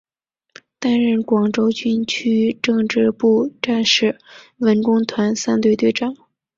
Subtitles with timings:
[0.79, 4.17] 担任广州军区政治部战士
[4.57, 6.15] 文工团三队队长。